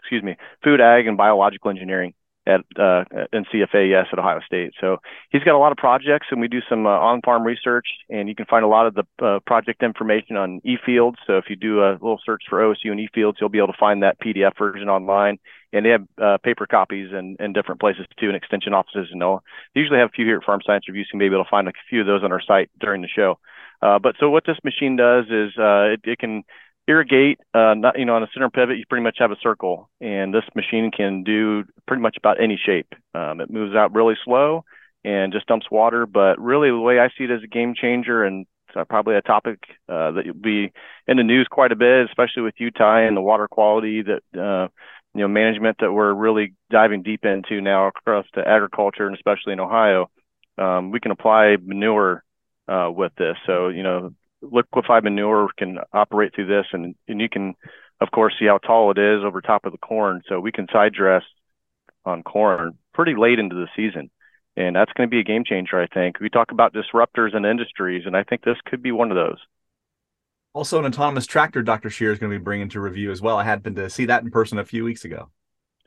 excuse 0.00 0.22
me, 0.22 0.36
food, 0.62 0.82
ag, 0.82 1.06
and 1.06 1.16
biological 1.16 1.70
engineering 1.70 2.12
at 2.46 2.60
uh, 2.78 3.04
NCFAS 3.32 4.12
at 4.12 4.18
Ohio 4.18 4.40
State. 4.46 4.72
So 4.80 4.98
he's 5.30 5.42
got 5.42 5.54
a 5.54 5.58
lot 5.58 5.72
of 5.72 5.78
projects, 5.78 6.28
and 6.30 6.40
we 6.40 6.48
do 6.48 6.60
some 6.68 6.86
uh, 6.86 6.90
on-farm 6.90 7.42
research. 7.44 7.86
And 8.08 8.28
you 8.28 8.34
can 8.34 8.46
find 8.46 8.64
a 8.64 8.68
lot 8.68 8.86
of 8.86 8.94
the 8.94 9.04
uh, 9.24 9.40
project 9.46 9.82
information 9.82 10.36
on 10.36 10.60
eFields. 10.60 11.16
So 11.26 11.38
if 11.38 11.46
you 11.48 11.56
do 11.56 11.82
a 11.82 11.92
little 11.92 12.20
search 12.24 12.44
for 12.48 12.60
OSU 12.60 12.92
and 12.92 13.00
eFields, 13.00 13.34
you'll 13.40 13.50
be 13.50 13.58
able 13.58 13.72
to 13.72 13.78
find 13.78 14.02
that 14.02 14.20
PDF 14.20 14.56
version 14.58 14.88
online. 14.88 15.38
And 15.72 15.84
they 15.84 15.90
have 15.90 16.06
uh, 16.22 16.38
paper 16.38 16.66
copies 16.66 17.10
in, 17.12 17.36
in 17.40 17.52
different 17.52 17.80
places 17.80 18.06
too, 18.18 18.28
in 18.28 18.34
extension 18.34 18.72
offices. 18.72 19.08
And 19.10 19.20
they'll 19.20 19.42
they 19.74 19.80
usually 19.80 19.98
have 19.98 20.10
a 20.10 20.12
few 20.12 20.24
here 20.24 20.38
at 20.38 20.44
Farm 20.44 20.60
Science 20.64 20.88
Reviews. 20.88 21.10
You 21.12 21.18
may 21.18 21.28
be 21.28 21.34
able 21.34 21.44
to 21.44 21.50
find 21.50 21.68
a 21.68 21.72
few 21.90 22.00
of 22.00 22.06
those 22.06 22.22
on 22.22 22.32
our 22.32 22.40
site 22.40 22.70
during 22.80 23.02
the 23.02 23.08
show. 23.08 23.38
Uh, 23.82 23.98
but 23.98 24.14
so 24.18 24.30
what 24.30 24.44
this 24.46 24.56
machine 24.64 24.96
does 24.96 25.26
is 25.26 25.52
uh, 25.58 25.92
it, 25.92 26.00
it 26.04 26.18
can 26.18 26.44
irrigate, 26.88 27.38
uh, 27.54 27.74
not, 27.74 27.98
you 27.98 28.04
know, 28.04 28.14
on 28.14 28.22
a 28.22 28.28
center 28.32 28.50
pivot, 28.50 28.78
you 28.78 28.84
pretty 28.88 29.02
much 29.02 29.16
have 29.18 29.30
a 29.30 29.36
circle, 29.42 29.90
and 30.00 30.32
this 30.32 30.44
machine 30.54 30.90
can 30.90 31.24
do 31.24 31.64
pretty 31.86 32.02
much 32.02 32.16
about 32.16 32.40
any 32.40 32.58
shape. 32.64 32.94
Um, 33.14 33.40
it 33.40 33.50
moves 33.50 33.74
out 33.74 33.94
really 33.94 34.14
slow 34.24 34.64
and 35.04 35.32
just 35.32 35.46
dumps 35.46 35.66
water, 35.70 36.06
but 36.06 36.40
really 36.40 36.68
the 36.68 36.78
way 36.78 36.98
I 36.98 37.08
see 37.16 37.24
it 37.24 37.30
as 37.30 37.42
a 37.42 37.48
game 37.48 37.74
changer 37.74 38.24
and 38.24 38.46
uh, 38.76 38.84
probably 38.84 39.16
a 39.16 39.22
topic 39.22 39.58
uh, 39.88 40.12
that 40.12 40.26
will 40.26 40.34
be 40.34 40.72
in 41.06 41.16
the 41.16 41.22
news 41.22 41.46
quite 41.50 41.72
a 41.72 41.76
bit, 41.76 42.06
especially 42.06 42.42
with 42.42 42.54
Utah 42.58 42.98
and 42.98 43.16
the 43.16 43.22
water 43.22 43.48
quality 43.48 44.02
that 44.02 44.22
uh, 44.38 44.68
you 45.14 45.22
know 45.22 45.28
management 45.28 45.78
that 45.80 45.92
we're 45.92 46.12
really 46.12 46.54
diving 46.70 47.02
deep 47.02 47.24
into 47.24 47.60
now 47.60 47.86
across 47.88 48.26
the 48.34 48.46
agriculture 48.46 49.06
and 49.06 49.16
especially 49.16 49.52
in 49.52 49.60
Ohio. 49.60 50.10
Um, 50.58 50.90
we 50.90 51.00
can 51.00 51.10
apply 51.10 51.56
manure 51.62 52.22
uh, 52.68 52.90
with 52.94 53.12
this. 53.16 53.36
So 53.46 53.68
you 53.68 53.82
know 53.82 54.12
liquefied 54.42 55.04
manure 55.04 55.48
can 55.58 55.78
operate 55.92 56.34
through 56.34 56.46
this, 56.46 56.66
and 56.72 56.94
and 57.08 57.20
you 57.20 57.28
can 57.28 57.54
of 58.00 58.10
course 58.10 58.34
see 58.38 58.46
how 58.46 58.58
tall 58.58 58.90
it 58.90 58.98
is 58.98 59.24
over 59.24 59.40
top 59.40 59.64
of 59.64 59.72
the 59.72 59.78
corn. 59.78 60.22
So 60.28 60.40
we 60.40 60.52
can 60.52 60.66
side 60.72 60.92
dress 60.92 61.22
on 62.04 62.22
corn 62.22 62.78
pretty 62.94 63.14
late 63.14 63.38
into 63.38 63.54
the 63.54 63.68
season. 63.76 64.10
And 64.56 64.74
that's 64.74 64.92
going 64.92 65.06
to 65.06 65.10
be 65.10 65.20
a 65.20 65.24
game 65.24 65.44
changer, 65.44 65.78
I 65.78 65.86
think. 65.86 66.18
We 66.18 66.30
talk 66.30 66.50
about 66.50 66.72
disruptors 66.72 67.36
in 67.36 67.44
industries, 67.44 68.04
and 68.06 68.16
I 68.16 68.22
think 68.22 68.42
this 68.42 68.56
could 68.64 68.82
be 68.82 68.90
one 68.90 69.10
of 69.10 69.16
those. 69.16 69.38
Also, 70.54 70.78
an 70.78 70.86
autonomous 70.86 71.26
tractor 71.26 71.62
Dr. 71.62 71.90
Shear 71.90 72.10
is 72.10 72.18
going 72.18 72.32
to 72.32 72.38
be 72.38 72.42
bringing 72.42 72.70
to 72.70 72.80
review 72.80 73.10
as 73.10 73.20
well. 73.20 73.36
I 73.36 73.44
happened 73.44 73.76
to 73.76 73.90
see 73.90 74.06
that 74.06 74.22
in 74.22 74.30
person 74.30 74.58
a 74.58 74.64
few 74.64 74.82
weeks 74.82 75.04
ago. 75.04 75.28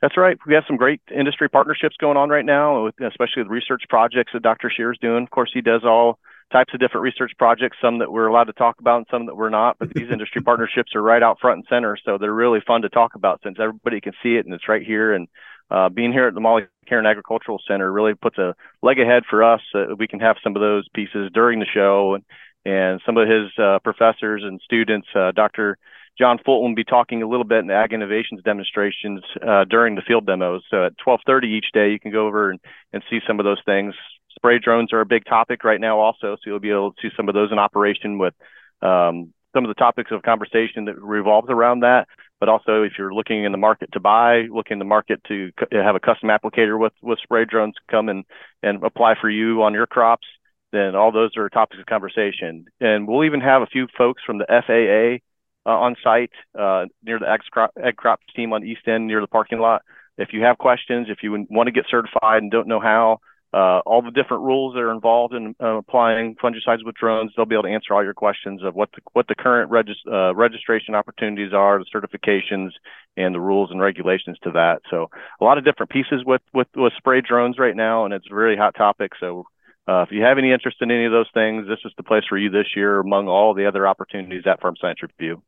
That's 0.00 0.16
right. 0.16 0.38
We 0.46 0.54
have 0.54 0.62
some 0.68 0.76
great 0.76 1.00
industry 1.12 1.48
partnerships 1.48 1.96
going 1.98 2.16
on 2.16 2.28
right 2.30 2.44
now, 2.44 2.86
especially 2.86 3.42
with 3.42 3.48
research 3.48 3.82
projects 3.88 4.32
that 4.32 4.42
Dr. 4.42 4.70
Shear 4.74 4.92
is 4.92 4.98
doing. 4.98 5.24
Of 5.24 5.30
course, 5.30 5.50
he 5.52 5.60
does 5.60 5.82
all 5.84 6.20
types 6.52 6.74
of 6.74 6.80
different 6.80 7.04
research 7.04 7.32
projects, 7.38 7.76
some 7.80 7.98
that 7.98 8.10
we're 8.10 8.26
allowed 8.26 8.44
to 8.44 8.52
talk 8.52 8.80
about 8.80 8.98
and 8.98 9.06
some 9.10 9.26
that 9.26 9.36
we're 9.36 9.50
not. 9.50 9.78
But 9.78 9.94
these 9.94 10.08
industry 10.12 10.42
partnerships 10.42 10.94
are 10.94 11.02
right 11.02 11.22
out 11.22 11.38
front 11.40 11.58
and 11.58 11.66
center. 11.68 11.96
So 12.04 12.18
they're 12.18 12.32
really 12.32 12.60
fun 12.66 12.82
to 12.82 12.88
talk 12.88 13.14
about 13.14 13.40
since 13.42 13.58
everybody 13.60 14.00
can 14.00 14.12
see 14.22 14.36
it 14.36 14.44
and 14.44 14.54
it's 14.54 14.68
right 14.68 14.82
here. 14.82 15.12
And 15.12 15.28
uh, 15.70 15.88
being 15.88 16.12
here 16.12 16.26
at 16.26 16.34
the 16.34 16.40
Molly 16.40 16.62
Caren 16.90 17.08
Agricultural 17.08 17.60
Center 17.66 17.90
really 17.92 18.14
puts 18.14 18.38
a 18.38 18.54
leg 18.82 18.98
ahead 18.98 19.22
for 19.28 19.44
us. 19.44 19.60
Uh, 19.74 19.94
we 19.96 20.08
can 20.08 20.20
have 20.20 20.36
some 20.42 20.56
of 20.56 20.60
those 20.60 20.88
pieces 20.94 21.30
during 21.32 21.60
the 21.60 21.66
show 21.66 22.14
and 22.14 22.24
and 22.64 23.00
some 23.06 23.16
of 23.16 23.26
his 23.26 23.50
uh, 23.58 23.78
professors 23.82 24.42
and 24.44 24.60
students, 24.62 25.08
uh, 25.14 25.32
Dr. 25.32 25.78
John 26.18 26.38
Fulton 26.44 26.70
will 26.70 26.76
be 26.76 26.84
talking 26.84 27.22
a 27.22 27.28
little 27.28 27.44
bit 27.44 27.60
in 27.60 27.68
the 27.68 27.74
Ag 27.74 27.92
Innovations 27.92 28.42
demonstrations 28.42 29.22
uh, 29.46 29.64
during 29.64 29.94
the 29.94 30.02
field 30.02 30.26
demos. 30.26 30.62
So 30.70 30.84
at 30.84 30.92
12:30 30.98 31.44
each 31.44 31.72
day, 31.72 31.90
you 31.90 31.98
can 31.98 32.12
go 32.12 32.26
over 32.26 32.50
and, 32.50 32.60
and 32.92 33.02
see 33.08 33.20
some 33.26 33.40
of 33.40 33.44
those 33.44 33.62
things. 33.64 33.94
Spray 34.40 34.58
drones 34.58 34.92
are 34.92 35.02
a 35.02 35.06
big 35.06 35.26
topic 35.26 35.64
right 35.64 35.80
now, 35.80 36.00
also, 36.00 36.36
so 36.36 36.40
you'll 36.46 36.60
be 36.60 36.70
able 36.70 36.92
to 36.92 36.96
see 37.02 37.14
some 37.14 37.28
of 37.28 37.34
those 37.34 37.52
in 37.52 37.58
operation 37.58 38.18
with 38.18 38.32
um, 38.80 39.34
some 39.52 39.64
of 39.64 39.68
the 39.68 39.74
topics 39.74 40.10
of 40.12 40.22
conversation 40.22 40.86
that 40.86 41.00
revolves 41.00 41.48
around 41.50 41.80
that. 41.80 42.06
But 42.38 42.48
also, 42.48 42.82
if 42.82 42.92
you're 42.96 43.12
looking 43.12 43.44
in 43.44 43.52
the 43.52 43.58
market 43.58 43.92
to 43.92 44.00
buy, 44.00 44.46
looking 44.50 44.76
in 44.76 44.78
the 44.78 44.86
market 44.86 45.20
to 45.28 45.50
have 45.72 45.94
a 45.94 46.00
custom 46.00 46.30
applicator 46.30 46.78
with 46.78 46.94
with 47.02 47.18
spray 47.22 47.44
drones 47.44 47.74
come 47.90 48.08
and 48.08 48.24
and 48.62 48.82
apply 48.82 49.14
for 49.20 49.28
you 49.28 49.62
on 49.62 49.74
your 49.74 49.86
crops, 49.86 50.26
then 50.72 50.94
all 50.94 51.12
those 51.12 51.36
are 51.36 51.50
topics 51.50 51.78
of 51.78 51.84
conversation. 51.84 52.64
And 52.80 53.06
we'll 53.06 53.24
even 53.24 53.42
have 53.42 53.60
a 53.60 53.66
few 53.66 53.88
folks 53.98 54.22
from 54.24 54.38
the 54.38 54.46
FAA 54.48 55.22
uh, 55.70 55.78
on 55.78 55.96
site 56.02 56.32
uh, 56.58 56.86
near 57.02 57.18
the 57.18 57.28
ag, 57.28 57.40
crop, 57.50 57.72
ag 57.82 57.96
crops 57.96 58.24
team 58.34 58.54
on 58.54 58.64
east 58.64 58.88
end 58.88 59.06
near 59.06 59.20
the 59.20 59.26
parking 59.26 59.58
lot. 59.58 59.82
If 60.16 60.32
you 60.32 60.42
have 60.42 60.56
questions, 60.56 61.08
if 61.10 61.18
you 61.22 61.46
want 61.50 61.66
to 61.66 61.72
get 61.72 61.84
certified 61.90 62.42
and 62.42 62.50
don't 62.50 62.68
know 62.68 62.80
how, 62.80 63.20
uh, 63.52 63.80
all 63.84 64.00
the 64.00 64.12
different 64.12 64.44
rules 64.44 64.74
that 64.74 64.80
are 64.80 64.92
involved 64.92 65.34
in 65.34 65.56
uh, 65.60 65.78
applying 65.78 66.36
fungicides 66.36 66.84
with 66.84 66.94
drones, 66.94 67.32
they'll 67.36 67.46
be 67.46 67.56
able 67.56 67.64
to 67.64 67.70
answer 67.70 67.92
all 67.92 68.04
your 68.04 68.14
questions 68.14 68.62
of 68.62 68.74
what 68.74 68.90
the, 68.92 69.00
what 69.12 69.26
the 69.26 69.34
current 69.34 69.72
uh, 70.06 70.34
registration 70.34 70.94
opportunities 70.94 71.52
are, 71.52 71.78
the 71.78 71.84
certifications, 71.92 72.70
and 73.16 73.34
the 73.34 73.40
rules 73.40 73.70
and 73.72 73.80
regulations 73.80 74.38
to 74.44 74.52
that. 74.52 74.82
So 74.88 75.10
a 75.40 75.44
lot 75.44 75.58
of 75.58 75.64
different 75.64 75.90
pieces 75.90 76.22
with 76.24 76.42
with, 76.54 76.68
with 76.76 76.92
spray 76.96 77.20
drones 77.20 77.58
right 77.58 77.76
now, 77.76 78.04
and 78.04 78.14
it's 78.14 78.30
a 78.30 78.34
really 78.34 78.56
hot 78.56 78.76
topic. 78.76 79.12
So 79.18 79.46
uh, 79.88 80.02
if 80.02 80.12
you 80.12 80.22
have 80.22 80.38
any 80.38 80.52
interest 80.52 80.76
in 80.80 80.90
any 80.92 81.06
of 81.06 81.12
those 81.12 81.30
things, 81.34 81.66
this 81.66 81.80
is 81.84 81.92
the 81.96 82.04
place 82.04 82.22
for 82.28 82.38
you 82.38 82.50
this 82.50 82.76
year 82.76 83.00
among 83.00 83.26
all 83.26 83.54
the 83.54 83.66
other 83.66 83.88
opportunities 83.88 84.44
at 84.46 84.60
Farm 84.60 84.76
Science 84.80 85.02
Review. 85.02 85.42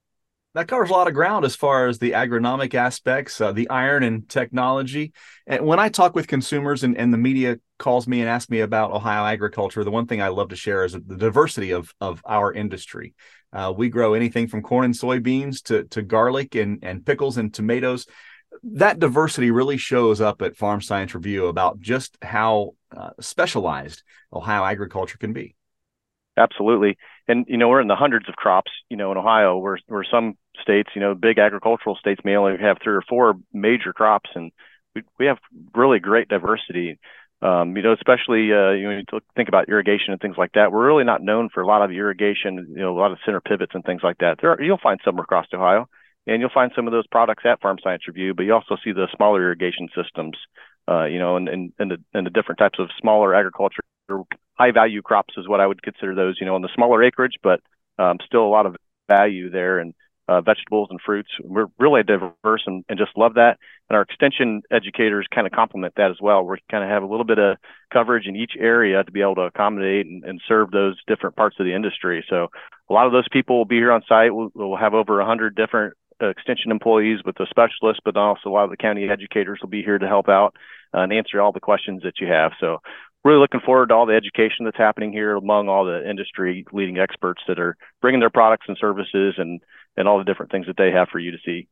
That 0.54 0.68
covers 0.68 0.90
a 0.90 0.92
lot 0.92 1.08
of 1.08 1.14
ground 1.14 1.46
as 1.46 1.56
far 1.56 1.88
as 1.88 1.98
the 1.98 2.10
agronomic 2.10 2.74
aspects, 2.74 3.40
uh, 3.40 3.52
the 3.52 3.70
iron 3.70 4.02
and 4.02 4.28
technology. 4.28 5.12
And 5.46 5.64
when 5.64 5.78
I 5.78 5.88
talk 5.88 6.14
with 6.14 6.26
consumers 6.26 6.84
and, 6.84 6.96
and 6.96 7.12
the 7.12 7.18
media 7.18 7.58
calls 7.78 8.06
me 8.06 8.20
and 8.20 8.28
asks 8.28 8.50
me 8.50 8.60
about 8.60 8.92
Ohio 8.92 9.24
agriculture, 9.24 9.82
the 9.82 9.90
one 9.90 10.06
thing 10.06 10.20
I 10.20 10.28
love 10.28 10.50
to 10.50 10.56
share 10.56 10.84
is 10.84 10.92
the 10.92 11.16
diversity 11.16 11.70
of, 11.70 11.94
of 12.02 12.20
our 12.26 12.52
industry. 12.52 13.14
Uh, 13.50 13.72
we 13.74 13.88
grow 13.88 14.12
anything 14.12 14.46
from 14.46 14.62
corn 14.62 14.84
and 14.84 14.94
soybeans 14.94 15.62
to, 15.64 15.84
to 15.84 16.02
garlic 16.02 16.54
and, 16.54 16.80
and 16.82 17.04
pickles 17.04 17.38
and 17.38 17.52
tomatoes 17.52 18.06
that 18.62 18.98
diversity 18.98 19.50
really 19.50 19.76
shows 19.76 20.20
up 20.20 20.42
at 20.42 20.56
Farm 20.56 20.80
Science 20.80 21.14
Review 21.14 21.46
about 21.46 21.80
just 21.80 22.16
how 22.22 22.74
uh, 22.96 23.10
specialized 23.20 24.02
Ohio 24.32 24.64
agriculture 24.64 25.18
can 25.18 25.32
be. 25.32 25.54
Absolutely. 26.36 26.96
And, 27.28 27.46
you 27.48 27.56
know, 27.56 27.68
we're 27.68 27.80
in 27.80 27.88
the 27.88 27.96
hundreds 27.96 28.28
of 28.28 28.34
crops, 28.34 28.72
you 28.88 28.96
know, 28.96 29.12
in 29.12 29.18
Ohio, 29.18 29.56
where, 29.58 29.78
where 29.86 30.04
some 30.04 30.36
states, 30.60 30.90
you 30.94 31.00
know, 31.00 31.14
big 31.14 31.38
agricultural 31.38 31.96
states 31.96 32.20
may 32.24 32.36
only 32.36 32.58
have 32.60 32.78
three 32.82 32.94
or 32.94 33.02
four 33.08 33.34
major 33.52 33.92
crops. 33.92 34.30
And 34.34 34.50
we, 34.94 35.02
we 35.18 35.26
have 35.26 35.38
really 35.74 36.00
great 36.00 36.28
diversity. 36.28 36.98
Um, 37.40 37.76
you 37.76 37.82
know, 37.82 37.92
especially 37.92 38.52
uh, 38.52 38.70
you 38.70 38.88
know, 38.88 39.20
think 39.34 39.48
about 39.48 39.68
irrigation 39.68 40.12
and 40.12 40.20
things 40.20 40.36
like 40.38 40.52
that. 40.52 40.70
We're 40.70 40.86
really 40.86 41.02
not 41.02 41.22
known 41.22 41.48
for 41.52 41.60
a 41.60 41.66
lot 41.66 41.82
of 41.82 41.90
irrigation, 41.90 42.68
you 42.70 42.82
know, 42.82 42.96
a 42.96 43.00
lot 43.00 43.10
of 43.10 43.18
center 43.24 43.40
pivots 43.40 43.72
and 43.74 43.84
things 43.84 44.02
like 44.04 44.18
that. 44.18 44.36
There 44.40 44.52
are, 44.52 44.62
you'll 44.62 44.78
find 44.78 45.00
some 45.04 45.18
across 45.18 45.46
Ohio, 45.52 45.88
and 46.28 46.40
you'll 46.40 46.54
find 46.54 46.70
some 46.76 46.86
of 46.86 46.92
those 46.92 47.06
products 47.08 47.42
at 47.44 47.60
Farm 47.60 47.78
Science 47.82 48.06
Review. 48.06 48.32
But 48.32 48.44
you 48.44 48.54
also 48.54 48.76
see 48.84 48.92
the 48.92 49.08
smaller 49.16 49.42
irrigation 49.42 49.88
systems, 49.92 50.36
uh, 50.88 51.04
you 51.04 51.18
know, 51.18 51.36
and, 51.36 51.48
and 51.48 51.72
and 51.78 51.90
the 51.90 51.98
and 52.14 52.26
the 52.26 52.30
different 52.30 52.58
types 52.58 52.78
of 52.78 52.88
smaller 53.00 53.34
agriculture, 53.34 53.82
high 54.54 54.72
value 54.72 55.02
crops 55.02 55.34
is 55.36 55.48
what 55.48 55.60
I 55.60 55.66
would 55.66 55.82
consider 55.82 56.14
those. 56.14 56.36
You 56.40 56.46
know, 56.46 56.54
on 56.54 56.62
the 56.62 56.68
smaller 56.74 57.02
acreage, 57.02 57.36
but 57.42 57.60
um, 57.98 58.18
still 58.26 58.44
a 58.44 58.48
lot 58.48 58.66
of 58.66 58.76
value 59.08 59.50
there 59.50 59.78
and 59.78 59.94
uh, 60.28 60.40
vegetables 60.40 60.88
and 60.90 61.00
fruits. 61.04 61.30
We're 61.42 61.66
really 61.78 62.02
diverse 62.02 62.62
and, 62.66 62.84
and 62.88 62.98
just 62.98 63.16
love 63.16 63.34
that. 63.34 63.58
And 63.88 63.96
our 63.96 64.02
extension 64.02 64.62
educators 64.70 65.26
kind 65.34 65.46
of 65.46 65.52
complement 65.52 65.94
that 65.96 66.10
as 66.10 66.18
well. 66.20 66.44
We 66.44 66.58
kind 66.70 66.84
of 66.84 66.90
have 66.90 67.02
a 67.02 67.06
little 67.06 67.24
bit 67.24 67.38
of 67.38 67.56
coverage 67.92 68.26
in 68.26 68.36
each 68.36 68.52
area 68.58 69.02
to 69.02 69.12
be 69.12 69.20
able 69.20 69.34
to 69.36 69.42
accommodate 69.42 70.06
and, 70.06 70.24
and 70.24 70.40
serve 70.46 70.70
those 70.70 70.96
different 71.06 71.36
parts 71.36 71.56
of 71.58 71.66
the 71.66 71.74
industry. 71.74 72.24
So 72.30 72.48
a 72.88 72.92
lot 72.92 73.06
of 73.06 73.12
those 73.12 73.28
people 73.30 73.58
will 73.58 73.64
be 73.64 73.76
here 73.76 73.92
on 73.92 74.02
site. 74.08 74.34
We'll, 74.34 74.50
we'll 74.54 74.76
have 74.76 74.94
over 74.94 75.16
100 75.18 75.56
different 75.56 75.94
extension 76.28 76.70
employees 76.70 77.20
with 77.24 77.36
the 77.36 77.46
specialists, 77.48 78.00
but 78.04 78.16
also 78.16 78.48
a 78.48 78.50
lot 78.50 78.64
of 78.64 78.70
the 78.70 78.76
county 78.76 79.08
educators 79.08 79.58
will 79.60 79.68
be 79.68 79.82
here 79.82 79.98
to 79.98 80.06
help 80.06 80.28
out 80.28 80.54
uh, 80.94 81.00
and 81.00 81.12
answer 81.12 81.40
all 81.40 81.52
the 81.52 81.60
questions 81.60 82.02
that 82.02 82.20
you 82.20 82.26
have. 82.26 82.52
So 82.60 82.78
really 83.24 83.38
looking 83.38 83.60
forward 83.60 83.88
to 83.88 83.94
all 83.94 84.06
the 84.06 84.14
education 84.14 84.64
that's 84.64 84.76
happening 84.76 85.12
here 85.12 85.36
among 85.36 85.68
all 85.68 85.84
the 85.84 86.08
industry 86.08 86.64
leading 86.72 86.98
experts 86.98 87.42
that 87.48 87.58
are 87.58 87.76
bringing 88.00 88.20
their 88.20 88.30
products 88.30 88.66
and 88.68 88.76
services 88.80 89.34
and 89.38 89.60
and 89.96 90.08
all 90.08 90.18
the 90.18 90.24
different 90.24 90.50
things 90.50 90.66
that 90.66 90.76
they 90.78 90.90
have 90.90 91.08
for 91.10 91.18
you 91.18 91.32
to 91.32 91.38
see. 91.44 91.68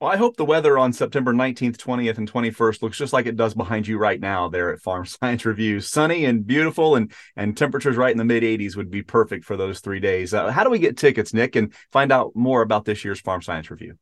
Well, 0.00 0.12
I 0.12 0.16
hope 0.16 0.36
the 0.36 0.44
weather 0.44 0.78
on 0.78 0.92
September 0.92 1.32
19th, 1.32 1.76
20th, 1.76 2.18
and 2.18 2.32
21st 2.32 2.82
looks 2.82 2.96
just 2.96 3.12
like 3.12 3.26
it 3.26 3.34
does 3.34 3.54
behind 3.54 3.88
you 3.88 3.98
right 3.98 4.20
now 4.20 4.48
there 4.48 4.72
at 4.72 4.80
Farm 4.80 5.04
Science 5.06 5.44
Review. 5.44 5.80
Sunny 5.80 6.24
and 6.24 6.46
beautiful, 6.46 6.94
and 6.94 7.12
and 7.34 7.56
temperatures 7.56 7.96
right 7.96 8.12
in 8.12 8.18
the 8.18 8.24
mid 8.24 8.44
80s 8.44 8.76
would 8.76 8.92
be 8.92 9.02
perfect 9.02 9.44
for 9.44 9.56
those 9.56 9.80
three 9.80 9.98
days. 9.98 10.32
Uh, 10.32 10.52
how 10.52 10.62
do 10.62 10.70
we 10.70 10.78
get 10.78 10.96
tickets, 10.96 11.34
Nick, 11.34 11.56
and 11.56 11.74
find 11.90 12.12
out 12.12 12.36
more 12.36 12.62
about 12.62 12.84
this 12.84 13.04
year's 13.04 13.20
Farm 13.20 13.42
Science 13.42 13.72
Review? 13.72 13.98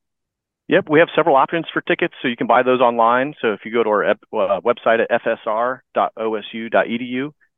Yep, 0.69 0.91
we 0.91 0.99
have 0.99 1.09
several 1.17 1.35
options 1.35 1.65
for 1.73 1.81
tickets, 1.81 2.13
so 2.21 2.29
you 2.29 2.37
can 2.37 2.47
buy 2.47 2.63
those 2.63 2.83
online. 2.83 3.33
So 3.41 3.55
if 3.55 3.61
you 3.65 3.73
go 3.73 3.83
to 3.83 3.89
our 3.89 4.11
uh, 4.11 4.17
website 4.61 5.01
at 5.01 5.11
fsr.osu.edu, 5.23 5.81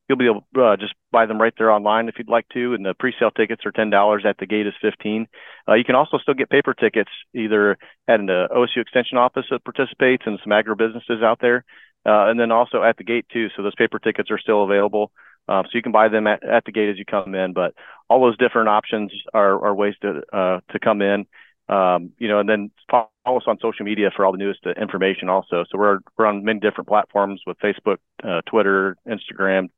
you'll 0.09 0.19
be 0.19 0.27
able 0.27 0.47
to 0.55 0.63
uh, 0.63 0.77
just 0.77 0.95
buy 1.13 1.27
them 1.27 1.41
right 1.41 1.53
there 1.59 1.71
online 1.71 2.09
if 2.09 2.15
you'd 2.19 2.29
like 2.29 2.49
to. 2.51 2.75
And 2.75 2.85
the 2.85 2.95
pre-sale 2.95 3.31
tickets 3.31 3.65
are 3.67 3.73
ten 3.73 3.91
dollars. 3.91 4.25
At 4.27 4.39
the 4.39 4.47
gate 4.47 4.67
is 4.67 4.75
fifteen. 4.81 5.27
Uh, 5.69 5.75
you 5.75 5.85
can 5.85 5.95
also 5.95 6.19
still 6.19 6.35
get 6.35 6.51
paper 6.51 6.75
tickets 6.75 7.11
either 7.35 7.77
at 8.09 8.21
an 8.21 8.31
uh, 8.31 8.49
OSU 8.55 8.79
Extension 8.79 9.19
office 9.19 9.45
that 9.51 9.65
participates 9.65 10.25
and 10.27 10.39
some 10.43 10.53
agribusinesses 10.53 11.23
out 11.23 11.39
there, 11.41 11.65
uh, 12.07 12.29
and 12.29 12.41
then 12.41 12.51
also 12.51 12.83
at 12.83 12.97
the 12.97 13.05
gate 13.05 13.27
too. 13.33 13.49
So 13.57 13.63
those 13.63 13.75
paper 13.75 13.99
tickets 13.99 14.31
are 14.31 14.39
still 14.39 14.65
available. 14.65 15.13
Um, 15.49 15.65
so 15.65 15.71
you 15.75 15.83
can 15.83 15.93
buy 15.93 16.09
them 16.09 16.27
at, 16.27 16.45
at 16.45 16.65
the 16.67 16.73
gate 16.73 16.91
as 16.91 16.99
you 16.99 17.05
come 17.07 17.35
in. 17.35 17.53
But 17.55 17.75
all 18.09 18.21
those 18.21 18.37
different 18.37 18.69
options 18.69 19.13
are, 19.33 19.65
are 19.65 19.75
ways 19.75 19.95
to 20.03 20.23
uh, 20.33 20.61
to 20.71 20.79
come 20.79 21.03
in. 21.03 21.27
Um, 21.71 22.13
you 22.19 22.29
know, 22.29 22.39
and 22.41 22.49
then 22.49 22.71
follow 22.91 23.09
us 23.27 23.43
on 23.47 23.59
social 23.61 23.85
media 23.85 24.11
for 24.15 24.25
all 24.25 24.33
the 24.33 24.39
newest 24.39 24.61
information 24.81 25.29
also. 25.29 25.65
So 25.71 25.79
we're 25.79 25.99
we're 26.17 26.27
on 26.27 26.45
many 26.45 26.61
different 26.61 26.89
platforms 26.89 27.43
with 27.47 27.59
Facebook, 27.59 27.99
uh, 28.25 28.41
Twitter, 28.47 28.97
Instagram, 29.07 29.69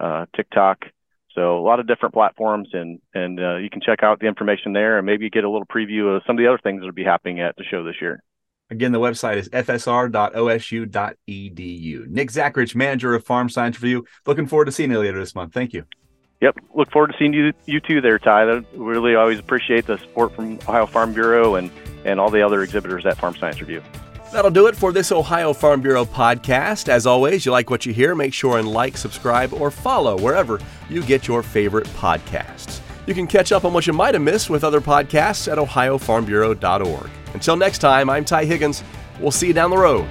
uh, 0.00 0.26
TikTok. 0.34 0.86
So 1.34 1.58
a 1.58 1.62
lot 1.62 1.78
of 1.78 1.86
different 1.86 2.12
platforms, 2.12 2.70
and 2.72 2.98
and 3.14 3.38
uh, 3.38 3.56
you 3.56 3.70
can 3.70 3.80
check 3.80 4.02
out 4.02 4.18
the 4.18 4.26
information 4.26 4.72
there, 4.72 4.98
and 4.98 5.06
maybe 5.06 5.30
get 5.30 5.44
a 5.44 5.50
little 5.50 5.66
preview 5.66 6.16
of 6.16 6.22
some 6.26 6.36
of 6.36 6.38
the 6.42 6.48
other 6.48 6.58
things 6.62 6.80
that 6.80 6.86
will 6.86 6.92
be 6.92 7.04
happening 7.04 7.40
at 7.40 7.54
the 7.56 7.62
show 7.70 7.84
this 7.84 7.94
year. 8.00 8.22
Again, 8.70 8.90
the 8.92 8.98
website 9.00 9.36
is 9.36 9.48
fsr.osu.edu. 9.48 10.06
Nick 12.06 12.30
Zachrich, 12.30 12.74
manager 12.74 13.14
of 13.14 13.24
Farm 13.24 13.48
Science 13.48 13.80
Review. 13.82 14.04
Looking 14.26 14.46
forward 14.46 14.66
to 14.66 14.72
seeing 14.72 14.90
you 14.90 14.98
later 15.00 15.18
this 15.18 15.34
month. 15.34 15.52
Thank 15.52 15.72
you. 15.72 15.84
Yep, 16.40 16.56
look 16.74 16.90
forward 16.90 17.08
to 17.08 17.14
seeing 17.18 17.34
you 17.34 17.52
you 17.66 17.80
too 17.80 18.00
there, 18.00 18.18
Ty. 18.18 18.44
I 18.44 18.62
really 18.74 19.14
always 19.14 19.38
appreciate 19.38 19.86
the 19.86 19.98
support 19.98 20.34
from 20.34 20.54
Ohio 20.54 20.86
Farm 20.86 21.12
Bureau 21.12 21.56
and 21.56 21.70
and 22.04 22.18
all 22.18 22.30
the 22.30 22.42
other 22.42 22.62
exhibitors 22.62 23.04
at 23.06 23.18
Farm 23.18 23.36
Science 23.36 23.60
Review. 23.60 23.82
That'll 24.32 24.50
do 24.50 24.68
it 24.68 24.76
for 24.76 24.92
this 24.92 25.10
Ohio 25.10 25.52
Farm 25.52 25.80
Bureau 25.80 26.04
podcast. 26.04 26.88
As 26.88 27.04
always, 27.04 27.44
you 27.44 27.50
like 27.50 27.68
what 27.68 27.84
you 27.84 27.92
hear, 27.92 28.14
make 28.14 28.32
sure 28.32 28.58
and 28.58 28.68
like, 28.68 28.96
subscribe, 28.96 29.52
or 29.52 29.72
follow 29.72 30.16
wherever 30.16 30.60
you 30.88 31.02
get 31.02 31.26
your 31.26 31.42
favorite 31.42 31.88
podcasts. 31.88 32.80
You 33.06 33.14
can 33.14 33.26
catch 33.26 33.50
up 33.50 33.64
on 33.64 33.72
what 33.72 33.88
you 33.88 33.92
might 33.92 34.14
have 34.14 34.22
missed 34.22 34.48
with 34.48 34.62
other 34.62 34.80
podcasts 34.80 35.50
at 35.50 35.58
ohiofarmbureau.org. 35.58 37.10
Until 37.34 37.56
next 37.56 37.78
time, 37.78 38.08
I'm 38.08 38.24
Ty 38.24 38.44
Higgins. 38.44 38.84
We'll 39.18 39.32
see 39.32 39.48
you 39.48 39.52
down 39.52 39.70
the 39.70 39.78
road. 39.78 40.06